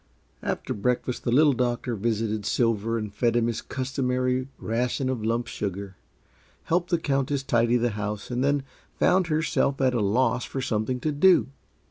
After 0.41 0.73
breakfast 0.73 1.25
the 1.25 1.31
Little 1.31 1.53
Doctor 1.53 1.95
visited 1.95 2.43
Silver 2.43 2.97
and 2.97 3.13
fed 3.13 3.35
him 3.35 3.45
his 3.45 3.61
customary 3.61 4.47
ration 4.57 5.09
of 5.09 5.23
lump 5.23 5.45
sugar, 5.45 5.95
helped 6.63 6.89
the 6.89 6.97
Countess 6.97 7.43
tidy 7.43 7.77
the 7.77 7.91
house, 7.91 8.31
and 8.31 8.43
then 8.43 8.63
found 8.97 9.27
herself 9.27 9.79
at 9.79 9.93
a 9.93 10.01
loss 10.01 10.43
for 10.43 10.59
something 10.59 10.99
to 11.01 11.11
do. 11.11 11.49